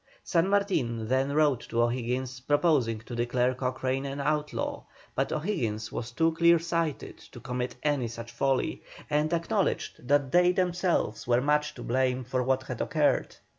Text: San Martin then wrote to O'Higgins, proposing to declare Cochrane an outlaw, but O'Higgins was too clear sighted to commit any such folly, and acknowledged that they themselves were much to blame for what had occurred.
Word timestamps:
San 0.23 0.47
Martin 0.49 1.07
then 1.09 1.31
wrote 1.31 1.59
to 1.69 1.83
O'Higgins, 1.83 2.39
proposing 2.39 3.01
to 3.01 3.13
declare 3.15 3.53
Cochrane 3.53 4.07
an 4.07 4.19
outlaw, 4.19 4.81
but 5.13 5.31
O'Higgins 5.31 5.91
was 5.91 6.09
too 6.11 6.31
clear 6.31 6.57
sighted 6.57 7.19
to 7.19 7.39
commit 7.39 7.75
any 7.83 8.07
such 8.07 8.31
folly, 8.31 8.81
and 9.11 9.31
acknowledged 9.31 10.07
that 10.07 10.31
they 10.31 10.53
themselves 10.53 11.27
were 11.27 11.39
much 11.39 11.75
to 11.75 11.83
blame 11.83 12.23
for 12.23 12.41
what 12.41 12.63
had 12.63 12.81
occurred. 12.81 13.35